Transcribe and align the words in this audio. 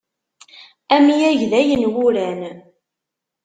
Amyag 0.95 1.39
d 1.49 1.51
ayenwuran. 1.59 2.41